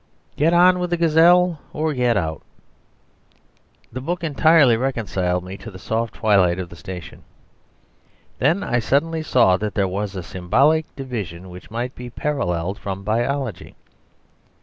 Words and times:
Get 0.35 0.51
on 0.51 0.79
with 0.79 0.91
a 0.93 0.97
gazelle 0.97 1.59
or 1.73 1.93
get 1.93 2.17
out. 2.17 2.41
The 3.91 4.01
book 4.01 4.23
entirely 4.23 4.75
reconciled 4.75 5.43
me 5.43 5.57
to 5.57 5.69
the 5.69 5.77
soft 5.77 6.15
twilight 6.15 6.57
of 6.57 6.69
the 6.69 6.75
station. 6.75 7.21
Then 8.39 8.63
I 8.63 8.79
suddenly 8.79 9.21
saw 9.21 9.57
that 9.57 9.75
there 9.75 9.87
was 9.87 10.15
a 10.15 10.23
symbolic 10.23 10.87
division 10.95 11.51
which 11.51 11.69
might 11.69 11.93
be 11.93 12.09
paralleled 12.09 12.79
from 12.79 13.03
biology. 13.03 13.75